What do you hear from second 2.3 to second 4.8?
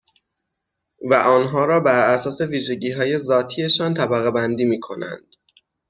ویژگیهای ذاتی شان طبقهبندی